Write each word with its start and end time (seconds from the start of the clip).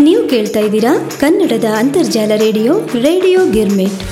ನೀವು 0.00 0.28
ಕೇಳ್ತಾ 0.28 0.60
ಇದ್ದೀರಾ 0.60 1.10
ಕನ್ನಡದ 1.20 1.64
ಅಂತರ್ಜಾಲ 1.76 2.32
ರೇಡಿಯೋ 2.36 2.80
ರೇಡಿಯೋ 2.80 3.50
ಗಿರ್ಮಿಟ್. 3.50 4.02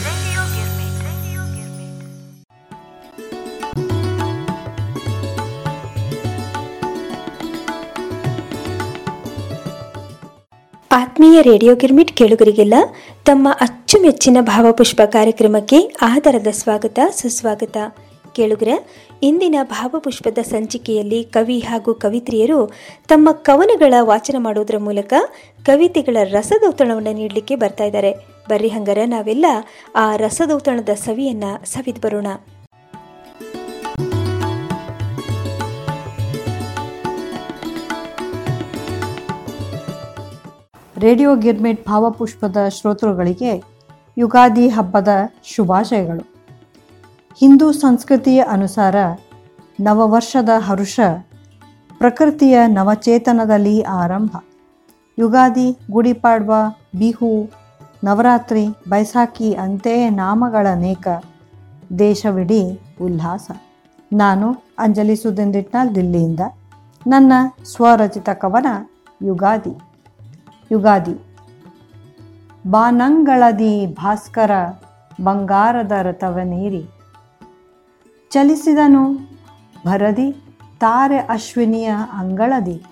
ಆತ್ಮೀಯ 10.92 11.42
ರೇಡಿಯೋ 11.42 11.74
ಗಿರ್ಮಿಟ್ 11.74 12.16
ಕೇಳುಗರಿಗೆಲ್ಲ 12.16 12.74
ತಮ್ಮ 13.24 13.48
ಅಚ್ಚುಮೆಚ್ಚಿನ 13.60 14.37
ಭಾವಪುಷ್ಪ 14.40 15.01
ಕಾರ್ಯಕ್ರಮಕ್ಕೆ 15.06 15.94
ಆಧಾರದ 16.02 16.46
ಸ್ವಾಗತ, 16.51 16.98
ಸುಸ್ವಾಗತ. 17.12 17.77
ಕೇಳುಗರ, 18.34 18.69
ಇಂದಿನ 19.23 19.55
ಭಾವಪುಷ್ಪದ 19.62 20.38
ಸಂಚಿಕೆಯಲ್ಲಿ 20.42 21.24
ಕವಿ 21.24 21.59
ಹಾಗೂ 21.59 21.95
ಕವಿತ್ರಿಯರು 21.95 22.73
ತಮ್ಮ 23.09 23.32
ಕವನಗಳ 23.32 23.95
ವಾಚನ 24.00 24.37
ಮಾಡೋದರ 24.38 24.78
ಮೂಲಕ 24.78 25.14
ಕವಿತೆಗಳ 25.66 26.16
ರಸದೌತಣವನ್ನು 26.24 27.12
ನೀಡಲಿಕ್ಕೆ 27.12 27.56
ಬರ್ತಾ 27.56 27.84
ಇದ್ದಾರೆ. 27.84 28.12
ಬರ್ರಿ 28.50 28.68
ಹಂಗರ 28.68 28.98
ನಾವೆಲ್ಲ 29.06 29.46
ಆ 29.96 30.16
ರಸದೌತಣದ 30.16 30.88
ಸವಿಯನ್ನ 30.95 31.45
ಸವಿದು 31.64 32.00
ಬರೋಣ. 32.00 32.26
ರೇಡಿಯೋ 40.98 41.34
ಗಿರ್ಮಿಟ್ 41.37 41.87
ಭಾವಪುಷ್ಪದ 41.87 42.56
ಶ್ರೋತೃಗಳಿಗೆ 42.68 43.62
ಯುಗಾದಿ 44.18 44.68
ಹಬ್ಬದ 44.68 45.09
ಶುಭಾಶಯಗಳು. 45.45 46.34
ಹಿಂದೂ 47.37 47.73
ಸಂಸ್ಕೃತಿಯ 47.73 48.41
ಅನುಸಾರ 48.41 48.97
ನವವರ್ಷದ 49.80 50.48
ಹರುಷ 50.59 51.01
ಪ್ರಕೃತಿಯ 51.98 52.66
ನವಚೇತನದಲ್ಲಿ 52.66 53.83
ಆರಂಭ. 53.83 54.30
ಯುಗಾದಿ, 55.19 55.79
ಗುಡಿಪಾಡ್ವ, 55.91 56.55
ಬಿಹು, 56.98 57.51
ನವರಾತ್ರಿ 58.05 58.66
ಬೈಸಾಖಿ 58.88 59.54
ಅಂತೆಯೇ 59.54 60.10
ನಾಮಗಳನೇಕ 60.10 61.09
ದೇಶವಿಡೀ 61.99 62.80
ಉಲ್ಲಾಸ. 63.02 63.51
ನಾನು 64.13 64.55
ಅಂಜಲಿ 64.79 65.17
ಸುದಿಂದಿಟ್ನಾಲ್ 65.17 65.95
ದಿಲ್ಲಿಯಿಂದ 65.95 66.41
ನನ್ನ 67.07 67.33
ಸ್ವರಚಿತ 67.65 68.29
ಕವನ 68.29 68.67
ಯುಗಾದಿ. 69.23 69.79
ಯುಗಾದಿ. 70.73 71.21
ಬಾನಂಗಳದಿ 72.71 73.87
ಭಾಸ್ಕರ 73.87 74.51
ಬಂಗಾರದ 75.23 75.93
ರಥವನೇರಿ 76.03 76.94
ಚಲಿಸಿದನು. 78.35 79.15
ಭರದಿ, 79.87 80.33
ತಾರೆ 80.79 81.19
ಅಶ್ವಿನಿಯ 81.19 81.93
ಅಂಗಳದಿ. 82.13 82.83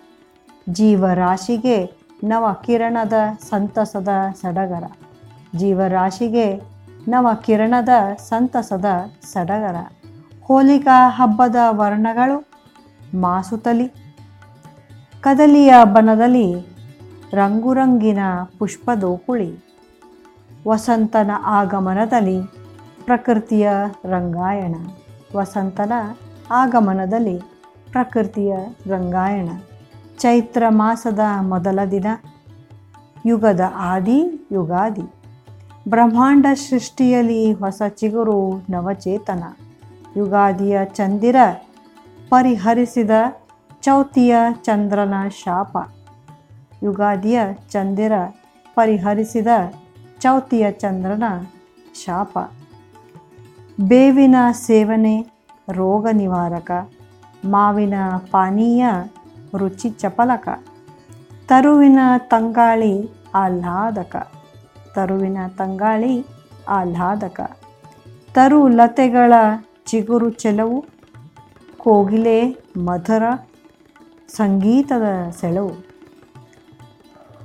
ಜೀವರಾಶಿಗೆ 0.68 1.90
ನವ 2.24 2.56
ಕಿರಣದ 2.64 3.12
ಸಂತಸದ 3.48 4.08
ಸಡಗರ. 4.40 4.84
ಜೀವರಾಶಿಗೆ 5.56 6.60
ನವ 7.08 7.34
ಕಿರಣದ 7.34 7.88
ಸಂತಸದ 8.28 8.84
ಸಡಗರ. 9.32 9.76
ಹೋಲಿಕಾ 10.44 11.08
ಹಬ್ಬದ 11.08 11.56
ವರ್ಣಗಳು, 11.68 12.44
ಮಾಸುತಲಿ. 13.20 13.88
ಕದಲಿಯ 15.20 15.74
ಬನದಲ್ಲಿ 15.84 16.76
ರಂಗುರಂಗಿನ 17.32 18.18
ಪುಷ್ಪದೋಕುಳಿ. 18.58 19.64
ವಸಂತನ 20.68 21.30
ಆಗಮನದಲ್ಲಿ 21.44 22.42
ಪ್ರಕೃತಿಯ 23.04 23.70
ರಂಗಾಯಣ. 24.04 24.74
ವಸಂತನ 25.36 25.92
ಆಗಮನದಲ್ಲಿ 26.50 27.38
ಪ್ರಕೃತಿಯ 27.90 28.56
ಗಂಗಾಯಣ. 28.88 29.48
ಚೈತ್ರ 30.18 30.62
ಮಾಸದ 30.68 31.18
ಮೊದಲ 31.40 31.78
ದಿನ, 31.90 32.06
ಯುಗದ 33.26 33.60
ಆದಿ 33.76 34.48
ಯುಗಾದಿ. 34.52 35.12
ಬ್ರಹ್ಮಾಂಡ 35.88 36.46
ಸೃಷ್ಟಿಯಲ್ಲಿ 36.54 37.52
ಹೊಸ 37.52 37.82
ಚಿಗುರು 37.88 38.64
ನವಚೇತನ. 38.70 39.44
ಯುಗಾದಿಯ 40.16 40.78
ಚಂದಿರ 40.84 41.36
ಪರಿಹರಿಸಿದ 42.28 43.10
ಚೌತಿಯ 43.82 44.36
ಚಂದ್ರನ 44.62 45.14
ಶಾಪ. 45.28 45.76
ಯುಗಾದಿಯ 46.82 47.40
ಚಂದಿರ 47.70 48.12
ಪರಿಹರಿಸಿದ 48.74 49.48
ಚೌತಿಯ 50.20 50.72
ಚಂದ್ರನ 50.72 51.22
ಶಾಪ. 52.04 52.38
ಬೇವಿನ 53.88 54.34
ಸೇವನೆ, 54.52 55.14
ರೋಗ 55.68 56.06
ನಿವಾರಕ, 56.12 56.70
ಮಾವಿನ 57.44 57.94
ಪಾನೀಯ, 58.32 58.86
ರುಚಿ 59.56 59.90
ಚಪಲಕ, 59.90 60.48
ತರುವಿನ 61.48 61.98
ತಂಗಾಳಿ 62.16 63.10
ಆಹ್ಲಾದಕ, 63.34 64.16
ತರುವಿನ 64.94 65.38
ತಂಗಾಳಿ 65.58 66.24
ಆಹ್ಲಾದಕ, 66.68 67.40
ತರು 68.34 68.68
ಲತೆಗಳ 68.68 69.32
ಚಿಗುರು 69.86 70.30
ಚೆಲವು, 70.30 70.78
ಕೋಗಿಲೆ 71.78 72.38
ಮಧುರ 72.78 73.22
ಸಂಗೀತದ 74.28 75.08
ಸೆಳವು, 75.40 75.74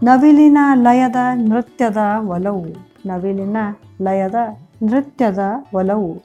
ನವಿಲಿನ 0.03 0.57
ಲಯದ 0.73 1.15
ನೃತ್ಯದ 1.33 1.97
ಒಲವು, 2.27 2.65
ನವಿಲಿನ 3.05 3.57
ಲಯದ 4.01 4.35
ನೃತ್ಯದ 4.83 5.39
ಒಲವು. 5.73 6.23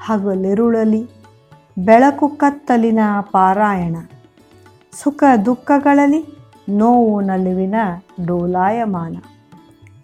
ಹಗಲಿರುಳಲಿ, 0.00 1.10
ಬೆಳಕು 1.78 2.28
ಕತ್ತಲಿನ 2.28 2.98
ಪಾರಾಯಣ. 3.20 3.96
ಸುಖ 4.92 5.24
ದುಃಖಗಳಲ್ಲಿ 5.44 6.26
ನೋವು 6.68 7.20
ನಲಿವಿನ 7.20 7.74
ಡೋಲಾಯಮಾನ. 8.26 9.16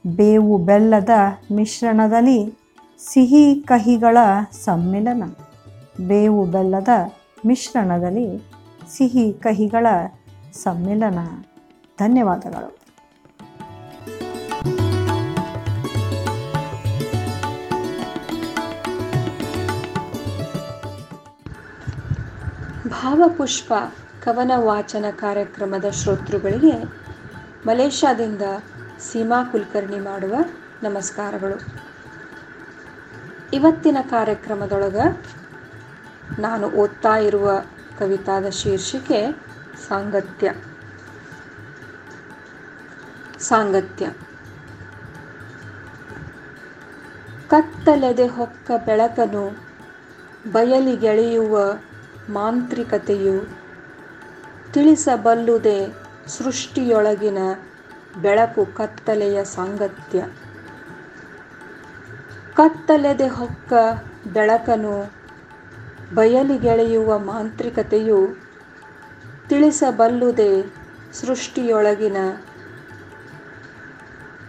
ಬೇವು 0.06 0.58
ಬೆಲ್ಲದ 0.58 1.10
ಮಿಶ್ರಣದಲ್ಲಿ 1.52 2.54
ಸಿಹಿ 2.98 3.54
ಕಹಿಗಳ 3.54 4.18
ಸಮ್ಮಿಲನ. 4.64 5.22
ಬೇವು 6.06 6.44
ಬೆಲ್ಲದ 6.44 6.88
ಮಿಶ್ರಣದಲ್ಲಿ 7.46 8.42
ಸಿಹಿ 8.88 9.32
ಕಹಿಗಳ 9.32 9.86
ಸಮ್ಮಿಲನ. 10.52 11.18
ಧನ್ಯವಾದಗಳು. 11.98 12.83
ಭಾವಪುಷ್ಪ 23.04 23.72
ಕವನ 24.22 24.52
ವಾಚನ 24.56 25.04
ಕಾರ್ಯಕ್ರಮದ 25.10 25.84
ಶ್ರೋತೃಗಳಿಗೆ 25.90 26.84
ಮಲೇಷ್ಯಾದಿಂದ 27.66 28.42
ಸೀಮಾ 29.00 29.44
ಕುಲಕರ್ಣಿ 29.44 30.00
ಮಾಡುವ 30.00 30.34
ನಮಸ್ಕಾರಗಳು. 30.82 31.60
ಇವತ್ತಿನ 33.52 33.96
ಕಾರ್ಯಕ್ರಮದೊಳಗೆ 34.02 35.26
ನಾನು 36.38 36.70
ಓದ್ತಾ 36.70 37.16
ಇರುವ 37.16 37.62
ಕವಿತಾದ 37.98 38.48
ಶೀರ್ಷಿಕೆ 38.48 39.32
ಸಾಂಗತ್ಯ. 39.88 40.52
ಸಾಂಗತ್ಯ. 43.40 44.06
ಕತ್ತಲೆದೆ 47.48 48.26
ಹೊಕ್ಕ 48.26 48.70
ಬೆಳಕನು 48.86 49.66
ಬಯಲಿಗೆಳೆಯುವ 50.52 51.58
ಮಾಂತ್ರಿಕತೆಯು 52.32 53.48
ತಿಳಿಸಬಲ್ಲುದೇ 54.72 55.94
ಸೃಷ್ಟಿಯೊಳಗಿನ 56.26 57.38
ಬೆಳಕು 58.22 58.66
ಕತ್ತಲೆಯ 58.74 59.44
ಸಾಂಗತ್ಯ. 59.44 60.24
ಕತ್ತಲೆದೆ 62.54 63.28
ಹೊಕ್ಕ 63.28 63.72
ಬೆಳಕನು 64.32 65.12
ಬಯಲಿಗೆಳೆಯುವ 66.14 67.18
ಮಾಂತ್ರಿಕತೆಯು 67.18 68.38
ತಿಳಿಸಬಲ್ಲುದೇ 69.48 70.64
ಸೃಷ್ಟಿಯೊಳಗಿನ 71.12 72.16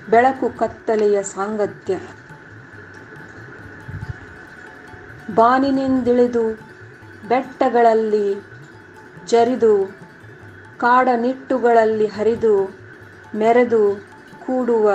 ಬೆಳಕು 0.10 0.50
ಕತ್ತಲೆಯ 0.50 1.24
ಸಾಂಗತ್ಯ. 1.24 2.00
ಬಾನಿನಿಂದಿಳಿದು 5.36 6.75
ಬೆಟ್ಟಗಳಲ್ಲಿ 7.28 8.28
ಜರಿದು, 9.26 9.74
ಕಾಡನಿಟ್ಟುಗಳಲ್ಲಿ 10.78 12.08
ಹರಿದು, 12.08 12.56
ಮೆರೆದು 13.36 13.84
ಕೂಡುವ 14.46 14.90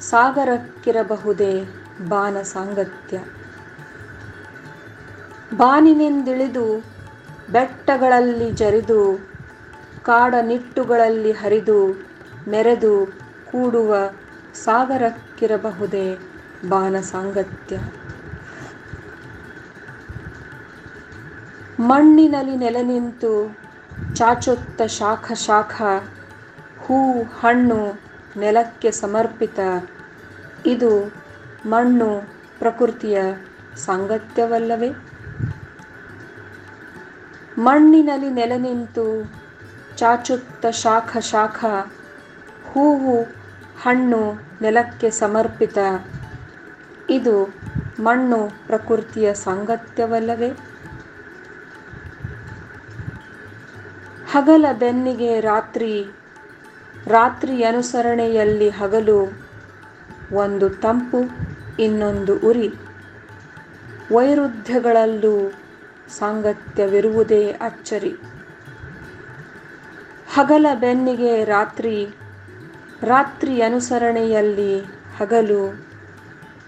ಸಾಗರಕ್ಕಿರಬಹುದೇ 0.00 1.52
ಬಾನ 2.08 2.36
ಸಾಂಗತ್ಯ 2.42 3.16
ಬಾನಿನಿಂದಿಳಿದು, 5.54 6.66
ಬೆಟ್ಟಗಳಲ್ಲಿ 7.50 8.50
ಜರಿದು, 8.52 9.00
ಕಾಡನಿಟ್ಟುಗಳಲ್ಲಿ 10.02 11.32
ಹರಿದು, 11.32 11.78
ಮೆರೆದು 12.48 12.92
ಕೂಡುವ 13.52 13.92
ಸಾಗರಕ್ಕಿರಬಹುದೇ 14.54 16.06
ಬಾನ 16.68 17.00
ಸಾಂಗತ್ಯ 17.00 17.76
ಮಣ್ಣಿನಲ್ಲಿ 21.80 22.56
ನೆಲೆ 22.56 22.82
ನಿಂತು 22.82 23.58
ಚಾಚುತ್ತ 24.14 24.82
ಶಾಖ 24.82 25.32
ಶಾಖ, 25.32 25.82
ಹೂ, 26.78 27.22
ಹಣ್ಣು 27.22 28.00
ನೆಲಕ್ಕೆ 28.36 28.90
ಸಮರ್ಪಿತ. 28.90 29.58
ಇದು 30.66 31.14
ಮಣ್ಣು 31.66 32.20
ಪ್ರಕೃತಿಯ 32.58 33.22
ಸಾಂಗತ್ಯವಲ್ಲವೇ? 33.76 34.90
ಮಣ್ಣಿನಲ್ಲಿ 37.58 38.30
ನೆಲೆ 38.30 38.58
ನಿಂತು 38.58 39.32
ಚಾಚುತ್ತ 39.96 40.66
ಶಾಖ 40.66 41.16
ಶಾಖ 41.16 41.64
ಹೂವು 42.72 43.22
ಹಣ್ಣು 43.82 44.32
ನೆಲಕ್ಕೆ 44.62 45.10
ಸಮರ್ಪಿತ. 45.10 45.78
ಇದು 47.10 47.54
ಮಣ್ಣು 48.00 48.66
ಪ್ರಕೃತಿಯ 48.66 49.34
ಸಾಂಗತ್ಯವಲ್ಲವೇ? 49.34 50.75
ಹಗಲ 54.36 54.66
ಬೆನ್ನಿಗೆ 54.78 55.40
ರಾತ್ರಿ 55.40 56.06
ರಾತ್ರಿ 57.06 57.64
ಅನುಸರಣೆಯಲ್ಲಿ 57.64 58.70
ಹಗಲು, 58.70 59.38
ಒಂದು 60.32 60.70
ತಂಪು, 60.70 61.18
ಇನ್ನೊಂದು 61.78 62.36
ಉರಿ. 62.36 62.68
ವೈರುಧ್ಯಗಳಲ್ಲೂ 64.14 65.52
ಸಾಂಗತ್ಯವಿರುವುದೇ 66.08 67.50
ಅಚ್ಚರಿ. 67.50 68.12
ಹಗಲ 70.34 70.66
ಬೆನ್ನಿಗೆ 70.74 71.44
ರಾತ್ರಿ 71.44 72.06
ರಾತ್ರಿ 73.02 73.62
ಅನುಸರಣೆಯಲ್ಲಿ 73.62 74.80
ಹಗಲು, 75.18 75.82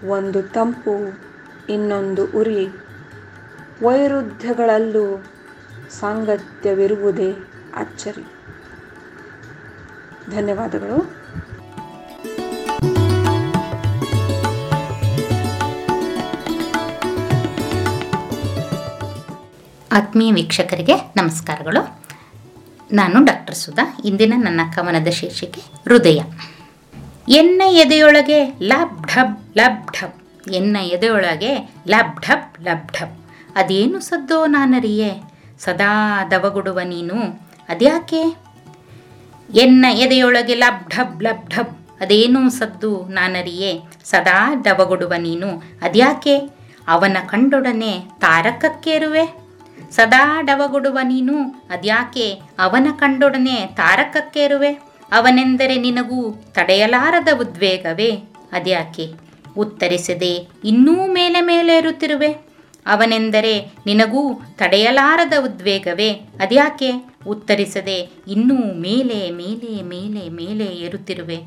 ಒಂದು 0.07 0.43
ತಂಪು, 0.43 1.21
ಇನ್ನೊಂದು 1.69 2.25
ಉರಿ. 2.25 2.67
ವೈರುಧ್ಯಗಳಲ್ಲೂ 3.83 5.23
ಸಾಂಗತ್ಯವಿರುವುದೇ 5.89 7.58
ಅಚ್ಚರಿ. 7.75 8.23
ಧನ್ಯವಾದಗಳು. 10.31 11.19
ಆತ್ಮೀಯ 19.91 20.31
ವೀಕ್ಷಕರಿಗೆ 20.33 20.95
ನಮಸ್ಕಾರಗಳು. 21.15 22.01
ನಾನು 22.91 23.25
ಡಾಕ್ಟರ್ 23.25 23.55
ಸುಧಾ, 23.55 23.97
ಇಂದಿನ 24.05 24.33
ನನ್ನ 24.37 24.61
ಕವನದ 24.75 25.07
ಶೀರ್ಷಿಕೆ 25.07 25.61
ಹೃದಯ. 25.61 26.21
ಎನ್ನ 27.29 27.61
ಎದೆಯೊಳಗೆ 27.67 28.45
ಲಬ್ 28.45 29.07
ಢಬ್ 29.07 29.57
ಲಬ್ 29.57 29.93
ಢಬ್, 29.97 30.49
ಎನ್ನ 30.51 30.77
ಎದೆಯೊಳಗೆ 30.77 31.69
ಲಬ್ 31.87 32.25
ಢಬ್ 32.25 32.61
ಲಬ್ 32.61 32.93
ಢಬ್, 32.93 33.25
ಅದೇನು 33.55 33.99
ಸದ್ದೋ 33.99 34.45
ನಾನರಿಯೇ, 34.45 35.21
ಸದಾ 35.59 36.23
ದವಗುಡುವ 36.31 36.79
ನೀನು 36.83 37.48
ಅದ್ಯಾಕೆ? 37.69 38.37
ಎನ್ನ 39.53 39.85
ಎದೆಯೊಳಗೆ 39.91 40.55
ಲಬ್ 40.55 40.89
ಢಬ್ 40.91 41.23
ಲಬ್ 41.23 41.49
ಢಬ್, 41.49 42.01
ಅದೇನು 42.01 42.49
ಸದ್ದು 42.49 43.07
ನಾನರಿಯೇ? 43.07 43.81
ಸದಾ 44.03 44.55
ದಬಗೊಡುವ 44.55 45.13
ನೀನು, 45.17 45.49
ಅದ್ಯಾಕೆ? 45.81 46.37
ಅವನ 46.87 47.17
ಕಂಡೊಡನೆ 47.25 47.99
ತಾರಕಕ್ಕೇರುವೆ? 48.19 49.49
ಸದಾ 49.91 50.41
ಡವಗೊಡುವ 50.41 50.99
ನೀನು, 51.03 51.43
ಅದ್ಯಾಕೆ? 51.43 52.41
ಅವನ 52.59 52.87
ಕಂಡೊಡನೆ 52.91 53.65
ತಾರಕಕ್ಕೇರುವೆ? 53.65 54.73
ಅವನೆಂದರೆ 55.11 55.77
ನಿನಗೂ 55.77 56.31
ತಡೆಯಲಾರದ 56.51 57.27
ಉದ್ವೇಗವೇ? 57.39 58.11
ಅದ್ಯಾಕೆ? 58.51 59.13
ಉತ್ತರಿಸದೆ 59.57 60.47
ಇನ್ನೂ 60.63 61.07
ಮೇಲೆ 61.07 61.41
ಮೇಲೇರುತ್ತಿರುವೆ. 61.41 62.48
ಅವನೆಂದರೆ 62.85 63.71
ನಿನಗೂ 63.85 64.33
ತಡೆಯಲಾರದ 64.55 65.33
ಉದ್ವೇಗವೇ? 65.43 66.09
ಅದ್ಯಾಕೆ? 66.13 66.91
ಉತ್ತರಿಸದೆ, 67.27 68.09
ಇನ್ನೂ 68.27 68.55
ಮೇಲೆ 68.55 69.31
ಮೇಲೆ 69.31 69.81
ಮೇಲೆ 69.81 70.29
ಮೇಲೆ 70.29 70.65
ಏರುತ್ತಿರುವೆ. 70.65 71.39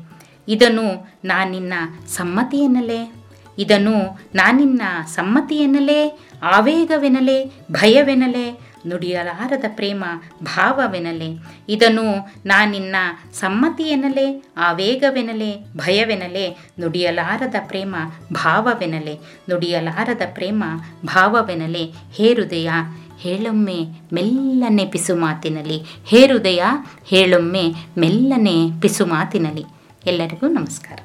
ಇದನ್ನು 0.47 1.13
ನಾನಿನ್ನ 1.25 1.73
ಸಮ್ಮತಿಯೆನ್ನಲೇ? 2.07 3.13
ಇದನ್ನು 3.57 4.19
ನಾನಿನ್ನ 4.35 4.81
ಸಮ್ಮತಿಯೆನ್ನಲೇ? 5.05 6.19
ಆವೇಗವೆನಲೇ 6.43 7.51
ಭಯವೆನಲೆ 7.71 8.72
ನುಡಿಯಲಾರದ 8.87 9.63
ಪ್ರೇಮ 9.67 10.03
ಭಾವವೆನಲೆ 10.43 11.29
ಇದನ್ನು 11.69 12.05
ನಾನಿನ್ನ 12.45 12.95
ಸಮ್ಮತಿಯೆನಲೆ 13.33 14.43
ಆವೇಗವೆನಲೆ 14.57 15.65
ಭಯವೆನಲೆ 15.75 16.49
ನುಡಿಯಲಾರದ 16.79 17.55
ಪ್ರೇಮ 17.67 17.95
ಭಾವವೆನಲೆ 18.31 19.15
ನುಡಿಯಲಾರದ 19.49 20.21
ಪ್ರೇಮ 20.33 20.63
ಭಾವವೆನಲೆ 21.05 21.85
ಹೇರುದಯ 22.13 22.69
ಹೇಳೊಮ್ಮೆ 23.17 23.79
ಮೆಲ್ಲನೆ 24.13 24.85
ಪಿಸು 24.85 25.15
ಮಾತಿನಲ್ಲಿ 25.15 25.77
ಹೇ 26.05 26.27
ಹೃದಯ, 26.27 26.63
ಹೇಳೊಮ್ಮೆ 27.05 27.63
ಮೆಲ್ಲನೆ 27.97 28.81
ಪಿಸು 28.81 29.05
ಮಾತಿನಲ್ಲಿ 29.05 29.63
ಎಲ್ಲರಿಗೂ 30.05 30.47
ನಮಸ್ಕಾರ. 30.47 30.99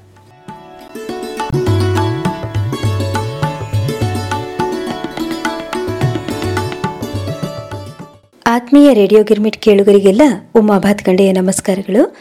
ಆತ್ಮೀಯ 8.58 8.94
ರೇಡಿಯೋ 8.94 9.22
ಗಿರ್ಮಿಟ್ 9.22 9.56
ಕೇಳುಗರಿಗೆಲ್ಲ 9.56 10.22
ಉಮಾ 10.54 10.78
ಭಾತ್ಕಂಡೆಯ 10.78 11.32
ನಮಸ್ಕಾರಗಳು. 11.32 12.16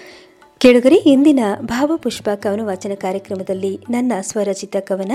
ಕೇಳುಗರಿ, 0.57 0.95
ಇಂದಿನ 0.95 1.39
ಭಾವಪುಷ್ಪ 1.61 2.29
ಕವನ 2.35 2.61
ವಾಚನ 2.63 2.91
ಕಾರ್ಯಕ್ರಮದಲ್ಲಿ 2.95 3.79
ನನ್ನ 3.89 4.13
ಸ್ವರಚಿತ 4.21 4.75
ಕವನ, 4.79 5.11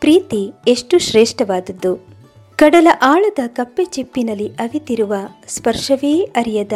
ಪ್ರೀತಿ 0.00 0.52
ಎಷ್ಟು 0.68 0.98
ಶ್ರೇಷ್ಠವಾದದ್ದು 0.98 2.06
ಕಡಲ 2.56 2.88
ಆಳದ 3.02 3.38
ಕಪ್ಪೆ 3.46 3.84
ಚಿಪ್ಪಿನಲ್ಲಿ 3.84 4.48
ಅವಿತಿರುವ 4.48 5.14
ಸ್ಪರ್ಶವೇ 5.48 6.22
ಅರಿಯದ 6.22 6.72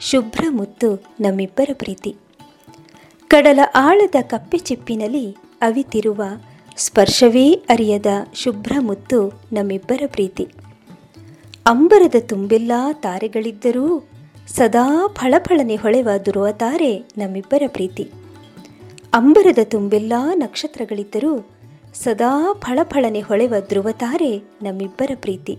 ಶುಭ್ರ 0.00 0.44
ಮುತ್ತು 0.50 1.04
ನಮ್ಮಿಬ್ಬರ 1.20 1.70
ಪ್ರೀತಿ. 1.72 2.16
ಕಡಲ 3.28 3.60
ಆಳದ 3.74 4.14
ಕಪ್ಪೆ 4.22 4.58
ಚಿಪ್ಪಿನಲ್ಲಿ 4.58 5.36
ಅವಿತಿರುವ 5.60 6.22
ಸ್ಪರ್ಶವೇ 6.76 7.52
ಅರಿಯದ 7.52 8.06
ಶುಭ್ರ 8.34 8.72
ಮುತ್ತು 8.80 9.40
ನಮ್ಮಿಬ್ಬರ 9.52 10.02
ಪ್ರೀತಿ. 10.06 10.48
ಅಂಬರದ 11.66 12.14
ತುಂಬೆಲ್ಲ 12.20 12.72
ತಾರೆಗಳಿದ್ದರೂ 12.92 14.08
ಸದಾ 14.48 15.06
ಫಳಫಳನೆ 15.06 15.76
ಹೊಳೆವ 15.76 16.08
ದುರುವ 16.26 16.50
ತಾರೆ 16.50 16.98
ನಮ್ಮಿಬ್ಬರ 16.98 17.62
ಪ್ರೀತಿ. 17.66 18.10
ಅಂಬರದ 19.14 19.58
ತುಂಬೆಲ್ಲ 19.64 20.12
ನಕ್ಷತ್ರಗಳಿದ್ದರೂ 20.34 21.50
ಸದಾ 21.94 22.52
ಫಳಫಳನೆ 22.52 23.20
ಹೊಳೆವ 23.20 23.54
ಧ್ರುವ 23.68 23.90
ತಾರೆ 23.90 24.38
ನಮ್ಮಿಬ್ಬರ 24.62 25.10
ಪ್ರೀತಿ. 25.14 25.58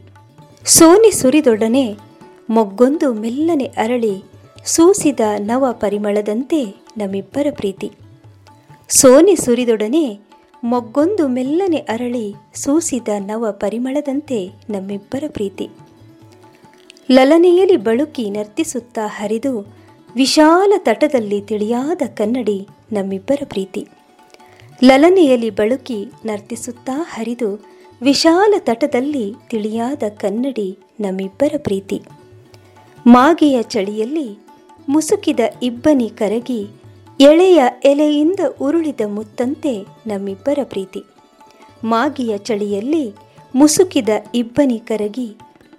ಸೋನೆ 0.66 1.12
ಸುರಿದೊಡನೆ 1.12 1.98
ಮೊಗ್ಗೊಂದು 2.50 3.14
ಮೆಲ್ಲನೆ 3.14 3.66
ಅರಳಿ 3.66 4.24
ಸೂಸಿದ 4.66 5.20
ನವ 5.40 5.68
ಪರಿಮಳದಂತೆ 5.72 6.66
ನಮ್ಮಿಬ್ಬರ 6.98 7.48
ಪ್ರೀತಿ. 7.52 7.92
ಸೋನೆ 8.90 9.36
ಸುರಿದೊಡನೆ 9.36 10.20
ಮೊಗ್ಗೊಂದು 10.64 11.28
ಮೆಲ್ಲನೆ 11.28 11.78
ಅರಳಿ 11.78 12.36
ಸೂಸಿದ 12.54 13.08
ನವ 13.20 13.52
ಪರಿಮಳದಂತೆ 13.52 14.50
ನಮ್ಮಿಬ್ಬರ 14.70 15.24
ಪ್ರೀತಿ. 15.28 15.70
ಲಲನೆಯಲ್ಲಿ 17.14 17.78
ಬಳುಕಿ 17.78 18.30
ನರ್ತಿಸುತ್ತಾ 18.30 19.06
ಹರಿದು 19.08 19.52
ವಿಶಾಲ 20.16 20.74
ತಟದಲ್ಲಿ 20.78 21.42
ತಿಳಿಯಾದ 21.42 22.02
ಕನ್ನಡಿ 22.16 22.68
ನಮ್ಮಿಬ್ಬರ 22.92 23.42
ಪ್ರೀತಿ. 23.46 23.82
ಲಲನೆಯಲ್ಲಿ 24.84 25.50
ಬಳುಕಿ 25.50 26.00
ನರ್ತಿಸುತ್ತಾ 26.26 26.96
ಹರಿದು 27.14 27.50
ವಿಶಾಲ 28.02 28.54
ತಟದಲ್ಲಿ 28.60 29.34
ತಿಳಿಯಾದ 29.50 30.04
ಕನ್ನಡಿ 30.18 30.70
ನಮ್ಮಿಬ್ಬರ 31.00 31.54
ಪ್ರೀತಿ. 31.58 32.02
ಮಾಗಿಯ 33.08 33.58
ಚಳಿಯಲ್ಲಿ 33.64 34.28
ಮುಸುಕಿದ 34.90 35.40
ಇಬ್ಬನಿ 35.64 36.10
ಕರಗಿ 36.10 36.62
ಎಳೆಯ 37.20 37.64
ಎಲೆಯಿಂದ 37.84 38.40
ಉರುಳಿದ 38.62 39.02
ಮುತ್ತಂತೆ 39.08 39.74
ನಮ್ಮಿಬ್ಬರ 40.08 40.60
ಪ್ರೀತಿ. 40.64 41.02
ಮಾಗಿಯ 41.84 42.38
ಚಳಿಯಲ್ಲಿ 42.38 43.06
ಮುಸುಕಿದ 43.56 44.10
ಇಬ್ಬನಿ 44.36 44.80
ಕರಗಿ 44.80 45.30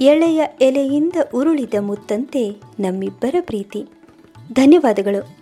ಎಳೆಯ 0.01 0.45
ಎಲೆಯಿಂದ 0.61 1.13
ಉರುಳಿದ 1.35 1.75
ಮುತ್ತಂತೆ 1.81 2.63
ನಮ್ಮಿಬ್ಬರ 2.81 3.35
ಪ್ರೀತಿ. 3.41 3.87
ಧನ್ಯವಾದಗಳು. 4.53 5.39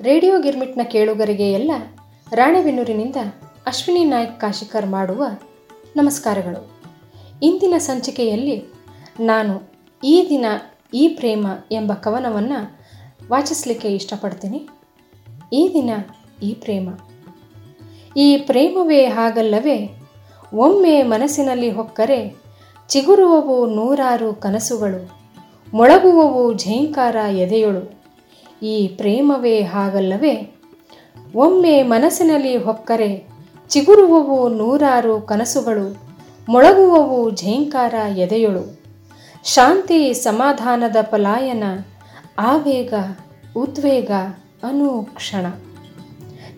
ರೇಡಿಯೋ 0.00 0.40
ಗಿರ್ಮಿಟ್ನ 0.40 0.80
ಕೇಳುಗರಿಗೆ 0.84 1.52
ಎಲ್ಲ 1.52 1.70
ರಾಣೆಬೆನ್ನೂರಿನಿಂದ 2.32 3.16
ಅಶ್ವಿನಿ 3.66 4.04
ನಾಯ್ಕ್ 4.04 4.40
ಕಾಶಿಕರ್ 4.40 4.86
ಮಾಡುವ 4.86 5.24
ನಮಸ್ಕಾರಗಳು. 5.96 6.70
ಇಂದಿನ 7.42 7.74
ಸಂಚಿಕೆಯಲ್ಲಿ 7.78 8.74
ನಾನು 9.20 9.72
ಈ 10.04 10.26
ದಿನ 10.28 10.44
ಈ 10.94 11.08
ಪ್ರೇಮ 11.08 11.46
ಎಂಬ 11.72 11.92
ಕವನವನ್ನು 11.92 12.80
ವಾಚಿಸಲಿಕ್ಕೆ 13.30 13.88
ಇಷ್ಟಪಡ್ತೀನಿ. 13.88 14.68
ಈ 15.52 15.70
ದಿನ 15.74 15.90
ಈ 16.42 16.54
ಪ್ರೇಮ. 16.54 16.88
ಈ 18.16 18.36
ಪ್ರೇಮವೇ 18.36 19.06
ಹಾಗಲ್ಲವೇ? 19.06 19.78
ಒಮ್ಮೆ 20.54 21.02
ಮನಸ್ಸಿನಲ್ಲಿ 21.02 21.70
ಹೊಕ್ಕರೆ 21.70 22.36
ಚಿಗುರುವವು 22.88 23.66
ನೂರಾರು 23.66 24.34
ಕನಸುಗಳು, 24.34 25.10
ಮೊಳಗುವವು 25.74 26.58
ಝೇಂಕಾರ 26.58 27.16
ಎದೆಯೊಳು. 27.16 27.82
ಈ 28.62 28.88
ಪ್ರೇಮವೇ 28.88 29.62
ಹಾಗಲ್ಲವೇ? 29.62 30.54
ಒಮ್ಮೆ 31.34 31.82
ಮನಸ್ಸಿನಲ್ಲಿ 31.82 32.56
ಹೊಕ್ಕರೆ 32.56 33.26
ಚಿಗುರುವವು 33.68 34.48
ನೂರಾರು 34.48 35.20
ಕನಸುಗಳು, 35.20 35.86
ಮೊಳಗುವವು 36.48 37.30
ಝೇಂಕಾರ 37.30 37.94
ಎದೆಯೊಳು. 38.16 38.80
ಶಾಂತಿ 39.44 40.12
ಸಮಾಧಾನದ 40.12 40.96
ಪಲಾಯನ, 41.02 41.64
ಆವೇಗ, 42.38 42.94
ಉದ್ವೇಗ 43.56 44.10
ಅನುಕ್ಷಣ. 44.62 45.46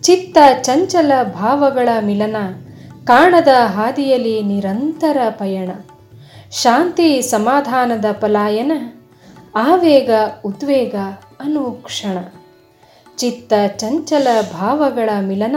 ಚಿತ್ತ 0.01 0.39
ಚಂಚಲ 0.63 1.13
ಭಾವಗಳ 1.35 1.89
ಮಿಲನ, 2.01 2.37
ಕಾಣದ 3.05 3.49
ಹಾದಿಯಲ್ಲಿ 3.65 4.43
ನಿರಂತರ 4.43 5.17
ಪಯಣ. 5.31 5.71
ಶಾಂತಿ 6.51 7.23
ಸಮಾಧಾನದ 7.23 8.05
ಪಲಾಯನ, 8.13 8.73
ಆವೇಗ 9.55 10.11
ಉದ್ವೇಗ 10.45 10.95
ಅನುಕ್ಷಣ. 11.41 12.19
ಚಿತ್ತ 13.17 13.53
ಚಂಚಲ 13.77 14.29
ಭಾವಗಳ 14.53 15.11
ಮಿಲನ, 15.21 15.57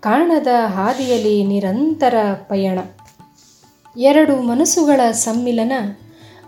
ಕಾಣದ 0.00 0.46
ಹಾದಿಯಲ್ಲಿ 0.66 1.44
ನಿರಂತರ 1.44 2.14
ಪಯಣ. 2.34 2.78
ಎರಡು 3.96 4.36
ಮನಸ್ಸುಗಳ 4.36 5.10
ಸಮ್ಮಿಲನ, 5.10 5.72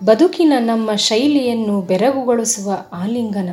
ಬದುಕಿನ 0.05 0.53
ನಮ್ಮ 0.59 0.95
ಶೈಲಿಯನ್ನು 0.95 1.81
ಬೆರಗುಗೊಳಿಸುವ 1.81 2.73
ಆಲಿಂಗನ. 2.93 3.51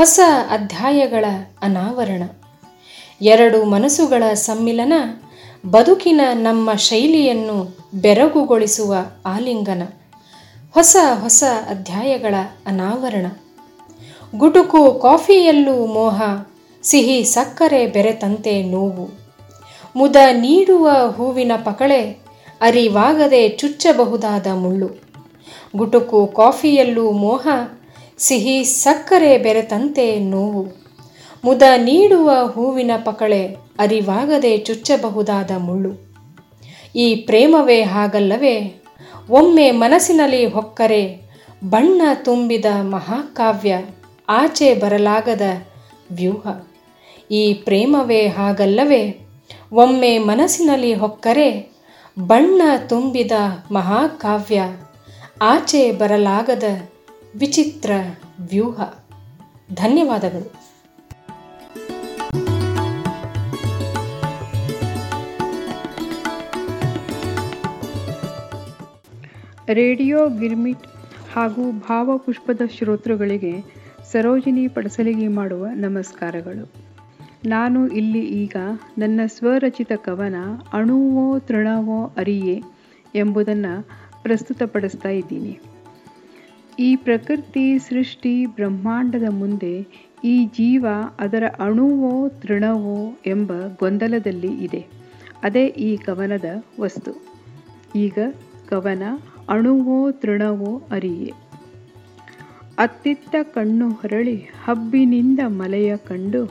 ಹೊಸ 0.00 0.20
ಅಧ್ಯಾಯಗಳ 0.50 1.24
ಅನಾವರಣ. 1.62 2.22
ಎರಡು 3.20 3.64
ಮನಸ್ಸುಗಳ 3.64 4.22
ಸಮ್ಮಿಲನ 4.34 4.92
ಬದುಕಿನ 5.70 6.20
ನಮ್ಮ 6.32 6.74
ಶೈಲಿಯನ್ನು 6.74 7.76
ಬೆರಗುಗೊಳಿಸುವ 7.94 8.94
ಆಲಿಂಗನ. 9.26 9.82
ಹೊಸ 10.74 10.96
ಹೊಸ 11.20 11.44
ಅಧ್ಯಾಯಗಳ 11.70 12.34
ಅನಾವರಣ. 12.66 13.26
ಗುಟುಕು 14.36 14.98
ಕಾಫಿಯಲ್ಲೂ 14.98 15.86
ಮೋಹ, 15.86 16.22
ಸಿಹಿ 16.82 17.24
ಸಕ್ಕರೆ 17.24 17.86
ಬೆರೆತಂತೆ 17.86 18.62
ನೋವು. 18.62 19.08
ಮುದ 19.96 20.16
ನೀಡುವ 20.32 20.90
ಹೂವಿನ 21.10 21.52
ಪಕಳೆ 21.64 22.18
ಅರಿವಾಗದೆ 22.60 23.48
ಚುಚ್ಚಬಹುದಾದ 23.48 24.46
ಮುಳ್ಳು. 24.46 24.90
ಗುಟುಕು 25.76 26.26
ಕಾಫಿಯಲ್ಲೂ 26.26 27.10
ಮೋಹ 27.10 27.48
ಸಿಹಿ 28.20 28.64
ಸಕ್ಕರೆ 28.64 29.38
ಬೆರೆತಂತೆ 29.38 30.18
ನೋವು. 30.18 30.66
ಮುದ 31.44 31.62
ನೀಡುವ 31.76 32.30
ಹೂವಿನ 32.46 32.90
ಪಕಳೆ 33.04 33.46
ಅರಿವಾಗದೆ 33.78 34.56
ಚುಚ್ಚಬಹುದಾದ 34.56 35.50
ಮುಳ್ಳು. 35.58 35.92
ಈ 36.96 37.14
ಪ್ರೇಮವೇ 37.14 37.82
ಹಾಗಲ್ಲವೇ? 37.82 38.82
ಒಮ್ಮೆ 39.30 39.70
ಮನಸ್ಸಿನಲ್ಲಿ 39.70 40.46
ಹೊಕ್ಕರೆ 40.46 41.20
ಬಣ್ಣ 41.70 42.02
ತುಂಬಿದ 42.14 42.64
ಮಹಾಕಾವ್ಯ, 42.80 43.78
ಆಚೆ 44.28 44.74
ಬರಲಾಗದ 44.74 45.40
ವ್ಯೂಹ. 46.10 46.46
ಈ 47.30 47.54
ಪ್ರೇಮವೇ 47.54 48.26
ಹಾಗಲ್ಲವೇ? 48.26 49.18
ಒಮ್ಮೆ 49.72 50.18
ಮನಸ್ಸಿನಲ್ಲಿ 50.18 50.94
ಹೊಕ್ಕರೆ 50.94 51.72
ಬಣ್ಣ 52.18 52.62
ತುಂಬಿದ 52.88 53.32
ಮಹಾಕಾವ್ಯ, 53.72 54.62
ಆಚೆ 55.42 55.92
ಬರಲಾಗದ 55.92 56.89
ವಿಚಿತ್ರ 57.38 57.90
ವ್ಯೂಹ. 58.40 58.94
ಧನ್ಯವಾದಗಳು. 59.74 60.52
ರೇಡಿಯೋ 69.68 70.28
ಗಿರ್ಮಿಟ್ 70.28 70.86
ಹಾಗೂ 71.34 71.72
ಭಾವಪುಷ್ಪದ 71.72 72.60
ಶ್ರೋತೃಗಳಿಗೆ 72.78 73.64
ಸರೋಜಿನಿ 74.12 74.68
ಪಡಸಲಿಗೆ 74.68 75.28
ಮಾಡುವ 75.28 75.66
ನಮಸ್ಕಾರಗಳು. 75.66 76.72
ನಾನು 77.46 77.88
ಇಲ್ಲಿ 77.88 78.42
ಈಗ 78.42 78.56
ನನ್ನ 78.98 79.20
ಸ್ವರಚಿತ 79.26 79.92
ಕವನ 79.96 80.34
ಅಣುವೋ 80.72 81.38
ತೃಣವೋ 81.38 82.04
ಅರಿಯೇ 82.04 82.62
ಎಂಬುದನ್ನು 83.14 83.88
ಪ್ರಸ್ತುತಪಡಿಸ್ತಾ 84.22 85.08
ಇದ್ದೀನಿ. 85.08 85.60
ಈ 86.80 86.96
ಪ್ರಕೃತಿ 86.96 87.78
ಸೃಷ್ಟಿ 87.78 88.46
ಬ್ರಹ್ಮಾಂಡದ 88.46 89.28
ಮುಂದೆ 89.30 89.86
ಈ 90.24 90.44
ಜೀವ 90.46 90.86
ಅದರ 91.18 91.44
ಅಣುವೋ 91.58 92.28
ತೃಣವೋ 92.28 93.18
ಎಂಬ 93.26 93.52
ಗೊಂದಲದಲ್ಲಿ 93.78 94.64
ಇದೆ. 94.64 94.86
ಅದೇ 95.42 95.66
ಈ 95.66 95.96
ಕವನದ 95.96 96.44
ವಸ್ತು. 96.80 97.12
ಈಗ 97.96 98.18
ಕವನ 98.68 99.02
ಅಣುವೋ 99.48 100.10
ತೃಣವೋ 100.10 100.82
ಅರಿಯೇ. 100.90 101.32
ಅತ್ತಿತ್ತ 102.78 103.34
ಕಣ್ಣು 103.42 103.90
ಹೊರಳಿ 103.90 104.36
ಹಬ್ಬಿನಿಂದ 104.36 105.38
ಮಲೆಯ 105.46 105.96
ಕಂಡು, 105.96 106.44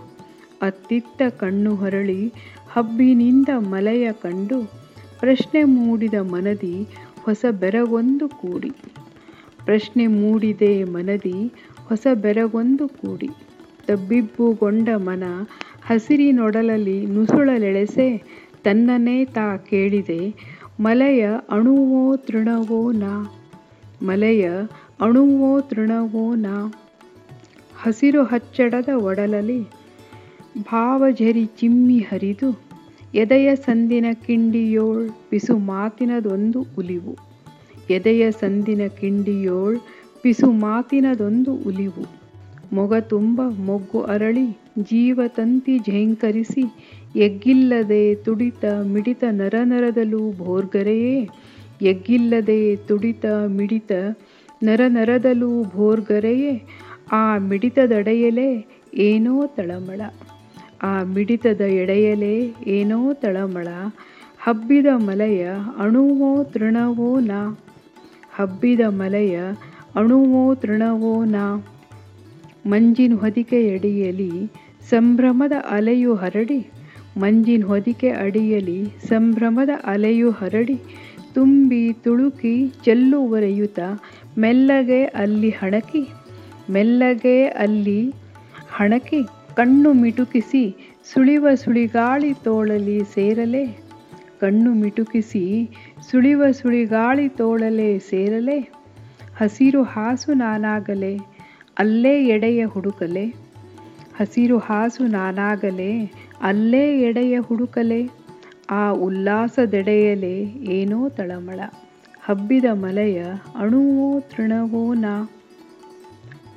ಅತ್ತಿತ್ತ 0.61 1.21
ಕಣ್ಣು 1.39 1.75
ಹೊರಳಿ 1.75 2.33
ಹಬ್ಬಿನಿಂದ 2.71 3.49
ಮಲೆಯ 3.57 4.11
ಕಂಡು, 4.11 4.71
ಪ್ರಶ್ನೆ 5.19 5.63
ಮೂಡಿದ 5.63 6.13
ಮನದಿ 6.13 6.87
ಹೊಸ 7.21 7.45
ಬೆರಗೊಂದು 7.59 8.29
ಕೂಡಿ. 8.29 8.71
ಪ್ರಶ್ನೆ 9.65 10.07
ಮೂಡಿದೆ 10.07 10.83
ಮನದಿ, 10.83 11.53
ಹೊಸ 11.87 12.07
ಬೆರಗೊಂದು 12.13 12.87
ಕೂಡಿ. 12.87 13.29
ತಬ್ಬಿಬ್ಬುಗೊಂಡ 13.87 14.89
ಮನ, 14.95 15.23
ಹಸಿರಿನೊಡಲಲ್ಲಿ 15.85 17.05
ನುಸುಳಲೆಳೆಸೆ 17.05 18.23
ತನ್ನನೇ 18.63 19.25
ತಾ 19.25 19.57
ಕೇಳಿದೆ, 19.57 20.33
ಮಲೆಯ 20.79 21.29
ಅಣುವೋ 21.49 22.15
ತೃಣವೋ 22.15 22.91
ನಾ. 22.91 23.33
ಮಲೆಯ 24.01 24.49
ಅಣುವೋ 25.01 25.61
ತೃಣವೋ 25.61 26.35
ನಾ. 26.35 26.73
ಹಸಿರು 27.81 28.23
ಹಚ್ಚಡದ 28.23 28.89
ಒಡಲಲಿ 28.95 29.63
ಭಾವಝರಿ 30.61 31.45
ಚಿಮ್ಮಿ 31.45 31.97
ಹರಿದು, 31.97 32.61
ಎದೆಯ 33.15 33.55
ಸಂದಿನ 33.55 34.05
ಕಿಂಡಿಯೋಳ್ 34.13 35.09
ಬಿಸು 35.31 35.57
ಮಾತಿನದೊಂದು 35.57 36.65
ಉಲಿವು. 36.77 37.28
ಎದೆಯ 37.89 38.31
ಸಂದಿನ 38.31 38.81
ಕಿಂಡಿಯೋಳ್ 39.01 39.79
ಪಿಸು 40.21 40.51
ಮಾತಿನದೊಂದು 40.51 41.53
ಉಲಿವು. 41.53 42.19
ಮೊಗ 42.73 42.95
ತುಂಬ 42.95 43.41
ಮೊಗ್ಗು 43.65 44.01
ಅರಳಿ 44.01 44.47
ಜೀವತಂತಿ 44.79 45.79
ಝೇಂಕರಿಸಿ, 45.79 46.63
ಎಗ್ಗಿಲ್ಲದೆ 47.15 48.15
ತುಡಿತ 48.15 48.65
ಮಿಡಿತ 48.65 49.23
ನರನರದಲ್ಲೂ 49.31 50.31
ಭೋರ್ಗರೆಯೇ, 50.31 51.29
ಎಗ್ಗಿಲ್ಲದೆ 51.81 52.75
ತುಡಿತ 52.75 53.25
ಮಿಡಿತ 53.47 53.91
ನರನರದಲ್ಲೂ 54.63 55.63
ಭೋರ್ಗರೆಯೇ, 55.63 56.63
ಆ 57.11 57.37
ಮಿಡಿತದಡೆಯಲೆ 57.37 58.65
ಏನೋ 58.95 59.47
ತಳಮಳ. 59.47 60.01
ಆ 60.83 61.03
ಮಿಡಿತದ 61.03 61.61
ಎಡೆಯಲೆ 61.61 62.55
ಏನೋ 62.67 63.13
ತಳಮಳ. 63.13 63.67
ಹಬ್ಬಿದ 64.39 64.85
ಮಲೆಯ 64.95 65.49
ಅಣುವೋ 65.77 66.43
ತೃಣವೋ 66.43 67.19
ನಾ 67.19 67.59
ಹಬ್ಬಿದ 68.39 68.79
ಮಲೆಯ 68.89 69.39
ಅಣುವೋ 69.95 70.55
ತೃಣವೋ 70.55 71.23
ನಾ. 71.23 71.63
ಮಂಜಿನ 72.65 73.13
ಹೊದಿಕೆ 73.13 73.73
ಅಡಿಯಲಿ 73.73 74.31
ಸಂಭ್ರಮದ 74.89 75.51
ಅಲೆಯು 75.69 76.15
ಹರಡಿ. 76.15 76.67
ಮಂಜಿನ 77.17 77.63
ಹೊದಿಕೆ 77.63 78.09
ಅಡಿಯಲಿ 78.09 78.85
ಸಂಭ್ರಮದ 78.85 79.69
ಅಲೆಯು 79.85 80.31
ಹರಡಿ. 80.31 80.79
ತುಂಬಿ 81.33 81.93
ತುಳುಕಿ 81.93 82.67
ಚೆಲ್ಲುವರೆಯುತ್ತ 82.85 83.79
ಮೆಲ್ಲಗೆ 84.37 85.05
ಅಲ್ಲಿ 85.05 85.49
ಹಣಕಿ. 85.49 86.09
ಮೆಲ್ಲಗೆ 86.69 87.45
ಅಲ್ಲಿ 87.45 88.13
ಹಣಕಿ. 88.71 89.23
ಕಣ್ಣು 89.55 89.93
ಮಿಟುಕಿಸಿ 89.93 90.75
ಸುಳಿವ 91.13 91.47
ಸುಳಿಗಾಳಿ 91.55 92.33
ತೋಳಲಿ 92.33 92.99
ಸೇರಲೆ. 93.03 93.89
ಕಣ್ಣು 94.39 94.73
ಮಿಟುಕಿಸಿ 94.73 95.69
ಸುಳಿವ 96.01 96.43
ಸುಳಿಗಾಳಿ 96.51 97.29
ತೋಳಲೆ 97.29 97.99
ಸೇರಲೆ, 97.99 98.59
ಹಸಿರು 99.37 99.83
ಹಾಸು 99.83 100.33
ನಾನಾಗಲೆ, 100.33 101.17
ಅಲ್ಲೇ 101.77 102.25
ಎಡೆಯ 102.25 102.65
ಹುಡುಕಲೆ. 102.65 103.25
ಹಸಿರು 104.19 104.57
ಹಾಸು 104.57 105.03
ನಾನಾಗಲೆ, 105.03 106.11
ಅಲ್ಲೇ 106.41 106.99
ಎಡೆಯ 106.99 107.39
ಹುಡುಕಲೆ. 107.39 108.09
ಆ 108.69 108.91
ಉಲ್ಲಾಸದೆಡೆಯಲೆ 108.91 110.41
ಏನೋ 110.71 111.09
ತಳಮಳ, 111.09 111.59
ಹಬ್ಬಿದ 112.21 112.65
ಮಲೆಯ 112.73 113.23
ಅಣುವೋ 113.55 114.19
ತೃಣವೋ 114.19 114.93
ನಾ. 114.93 115.29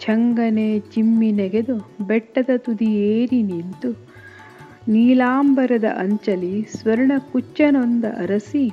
ಛಂಗನೆ 0.00 0.80
ಚಿಮ್ಮಿ 0.80 1.32
ನೆಗೆದು 1.32 1.96
ಬೆಟ್ಟದ 2.06 2.50
ತುದಿ 2.56 2.94
ಏರಿ 2.94 3.42
ನಿಂತು, 3.42 3.90
ನೀಲಾಂಬರದ 4.88 5.84
ಅಂಚಲಿ 5.84 6.62
ಸ್ವರ್ಣ 6.62 7.12
ಕುಚ್ಚನೊಂದ 7.32 8.04
ಅರಸಿ. 8.04 8.70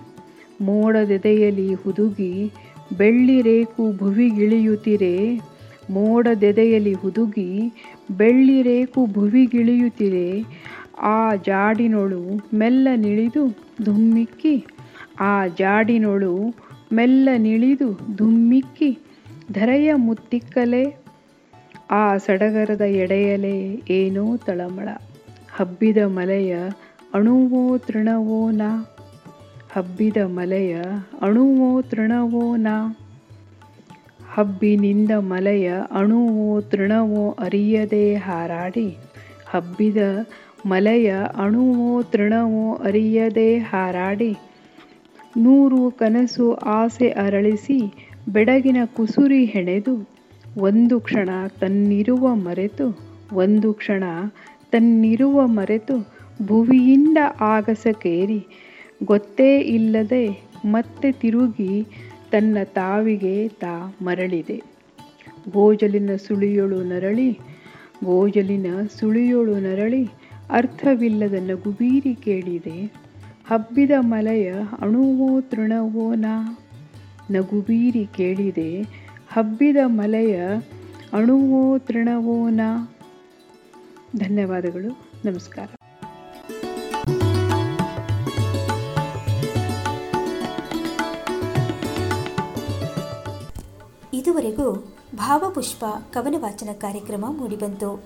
ಮೋಡದೆದೆಯಲಿ 0.61 1.73
ಹುದುಗಿ, 1.73 2.51
ಬೆಳ್ಳಿ 2.97 3.41
ರೇಕು 3.41 3.97
ಭುವಿಗಿಳಿಯುತ್ತಿರೆ? 3.97 5.41
ಮೋಡದೆದೆಯಲಿ 5.89 6.93
ಹುದುಗಿ, 6.93 7.71
ಬೆಳ್ಳಿ 8.17 8.61
ರೇಕು 8.61 9.05
ಭುವಿಗಿಳಿಯುತ್ತಿರೆ? 9.05 10.43
ಆ 11.01 11.35
ಜಾಡಿನೊಳು 11.35 12.21
ಮೆಲ್ಲ 12.53 12.87
ನಿಳಿದು 12.95 13.47
ಧುಮ್ಮಿಕ್ಕಿ, 13.83 14.65
ಆ 15.19 15.47
ಜಾಡಿನೊಳು 15.47 16.55
ಮೆಲ್ಲ 16.93 17.29
ನಿಳಿದು 17.37 17.99
ಧುಮ್ಮಿಕ್ಕಿ, 18.15 18.99
ಧರೆಯ 19.51 19.93
ಮುತ್ತಿಕ್ಕಲೆ, 19.93 21.03
ಆ 21.91 22.17
ಸಡಗರದ 22.17 22.81
ಎಡೆಯಲೆ 22.81 23.81
ಏನೋ 23.89 24.37
ತಳಮಳ, 24.37 24.89
ಹಬ್ಬಿದ 25.51 25.97
ಮಲೆಯ 26.05 26.57
ಅಣುವೋ 27.13 27.77
ತೃಣವೋ 27.77 28.51
ನಾ. 28.51 28.95
ಹಬ್ಬಿದ 29.71 30.17
ಮಲೆಯ 30.27 30.75
ಅಣುವೋ 31.21 31.81
ತೃಣವೋ 31.81 32.55
ನಾ. 32.55 32.75
ಹಬ್ಬಿನಿಂದ 34.33 35.11
ಮಲೆಯ 35.19 35.73
ಅಣುವೋ 35.91 36.61
ತೃಣವೋ 36.61 37.31
ಅರಿಯದೆ 37.39 38.15
ಹಾರಾಡಿ. 38.15 38.97
ಹಬ್ಬಿದ 39.45 39.97
ಮಲೆಯ 40.65 41.09
ಅಣುವೋ 41.35 42.03
ತೃಣವೋ 42.03 42.73
ಅರಿಯದೆ 42.73 43.57
ಹಾರಾಡಿ. 43.57 44.31
ನೂರು 45.37 45.91
ಕನಸು 45.91 46.53
ಆಸೆ 46.53 47.09
ಅರಳಿಸಿ 47.09 47.79
ಬೆಡಗಿನ 48.29 48.77
ಕುಸುರಿ 48.95 49.45
ಹೆಣೆದು. 49.45 49.95
ಒಂದು 50.57 50.99
ಕ್ಷಣ 50.99 51.29
ತನ್ನಿರುವ 51.59 52.35
ಮರೆತು, 52.35 52.87
ಒಂದು 53.33 53.73
ಕ್ಷಣ 53.73 54.03
ತನ್ನಿರುವ 54.71 55.47
ಮರೆತು 55.47 55.95
ಭುವಿಯಿಂದ 56.41 57.17
ಆಗಸಕೇರಿ. 57.39 58.41
ಗೊತ್ತೇ 59.03 59.59
ಇಲ್ಲದೆ 59.59 60.41
ಮತ್ತೆ 60.65 61.11
ತಿರುಗಿ 61.11 61.83
ತನ್ನ 62.31 62.57
ತಾವಿಗೆ 62.63 63.47
ತಾ 63.47 63.95
ಮರಳಿದೆ. 64.01 64.63
ಗೋಜಲಿನ 65.51 66.09
ಸುಳಿಯೊಳು 66.15 66.83
ನರಳಿ, 66.83 67.39
ಗೋಜಲಿನ 68.03 68.65
ಸುಳಿಯೊಳು 68.99 69.59
ನರಳಿ 69.59 70.09
ಅರ್ಥವಿಲ್ಲದ 70.51 71.33
ನಗುಬೀರಿ 71.33 72.15
ಕೇಳಿದೆ. 72.15 72.93
ಹಬ್ಬಿದ 73.47 73.91
ಮಲೆಯ 73.99 74.53
ಅಣುವೋ 74.81 75.41
ತೃಣವೋ 75.41 76.13
ನಾ? 76.13 76.59
ನಗುಬೀರಿ 77.31 78.05
ಕೇಳಿದೆ. 78.05 78.81
ಹಬ್ಬಿದ 79.29 79.77
ಮಲೆಯ 79.85 80.41
ಅಣುವೋ 81.13 81.77
ತೃಣವೋ 81.77 82.49
ನಾ? 82.49 82.95
ಧನ್ಯವಾದಗಳು. 84.17 84.99
ನಮಸ್ಕಾರ. 85.25 85.78
ಇದುವರೆಗೂ 94.19 94.95
ಭಾವಪುಷ್ಪ 95.15 95.85
ಕವನ 96.13 96.35
ವಾಚನ 96.37 96.69
ಕಾರ್ಯಕ್ರಮ 96.73 97.25
ಮೂಡಿಬಂತು. 97.27 98.03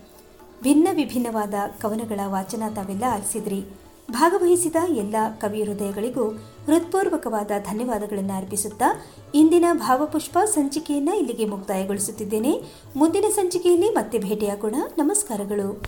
ಭಿನ್ನ 0.63 0.87
ವಿಭಿನ್ನವಾದ 0.95 1.53
ಕವನಗಳ 1.81 2.19
ವಾಚನ 2.25 2.63
ತಾವೆಲ್ಲ 2.75 3.03
ಆಲಿಸಿದ್ರಿ. 3.13 3.65
ಭಾಗವಹಿಸಿದ 4.11 4.75
ಎಲ್ಲ 4.89 5.15
ಕವಿ 5.41 5.63
ಹೃದಯಗಳಿಗೂ 5.63 6.29
ಹೃತ್ಪೂರ್ವಕವಾದ 6.65 7.51
ಧನ್ಯವಾದಗಳನ್ನು 7.69 8.37
ಅರ್ಪಿಸುತ್ತಾ 8.37 9.05
ಇಂದಿನ 9.35 9.65
ಭಾವಪುಷ್ಪ 9.73 10.37
ಸಂಚಿಕೆಯನ್ನು 10.45 11.15
ಇಲ್ಲಿಗೆ 11.15 11.45
ಮುಕ್ತಾಯಗೊಳಿಸುತ್ತಿದ್ದೇನೆ. 11.45 12.63
ಮುಂದಿನ 12.95 13.25
ಸಂಚಿಕೆಯಲ್ಲಿ 13.35 13.89
ಮತ್ತೆ 13.89 14.17
ಭೇಟಿಯಾಗೋಣ. 14.17 14.75
ನಮಸ್ಕಾರಗಳು. 14.97 15.81